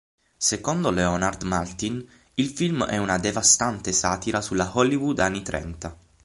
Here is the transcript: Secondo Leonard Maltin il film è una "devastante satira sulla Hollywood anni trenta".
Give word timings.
Secondo 0.37 0.89
Leonard 0.89 1.43
Maltin 1.43 2.03
il 2.33 2.47
film 2.47 2.83
è 2.85 2.97
una 2.97 3.19
"devastante 3.19 3.91
satira 3.91 4.41
sulla 4.41 4.71
Hollywood 4.75 5.19
anni 5.19 5.43
trenta". 5.43 5.95